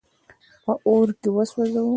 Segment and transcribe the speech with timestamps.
[0.63, 1.89] په اور کي وسوځاوه.